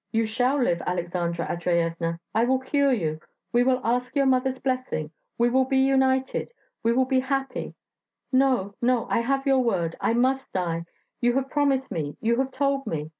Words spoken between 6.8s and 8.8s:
we will be happy.' 'No,